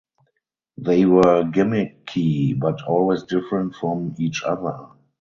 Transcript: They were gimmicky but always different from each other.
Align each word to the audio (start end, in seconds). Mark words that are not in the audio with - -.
They 0.79 1.05
were 1.05 1.43
gimmicky 1.43 2.59
but 2.59 2.81
always 2.87 3.21
different 3.21 3.75
from 3.75 4.15
each 4.17 4.41
other. 4.41 4.87